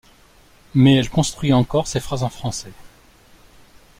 Mais 0.73 0.95
elle 0.95 1.11
construit 1.11 1.53
encore 1.53 1.85
ses 1.85 1.99
phrases 1.99 2.23
en 2.23 2.29
français. 2.29 2.71